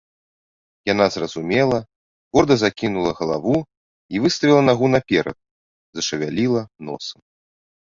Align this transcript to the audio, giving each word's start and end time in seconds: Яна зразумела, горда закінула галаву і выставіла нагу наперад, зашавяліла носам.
Яна 0.91 1.05
зразумела, 1.15 1.77
горда 2.37 2.57
закінула 2.63 3.11
галаву 3.21 3.55
і 4.15 4.23
выставіла 4.25 4.61
нагу 4.73 4.85
наперад, 4.97 5.37
зашавяліла 6.01 6.61
носам. 6.91 7.19